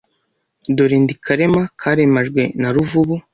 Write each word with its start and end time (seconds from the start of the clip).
Dore 0.75 0.97
ndi 1.03 1.13
Karema 1.25 1.63
karemajwe 1.81 2.41
na 2.61 2.69
Ruvubu 2.73 3.15